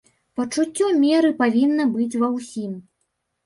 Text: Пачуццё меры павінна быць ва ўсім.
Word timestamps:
Пачуццё 0.39 0.87
меры 1.03 1.31
павінна 1.43 1.87
быць 1.95 2.19
ва 2.25 2.33
ўсім. 2.41 2.77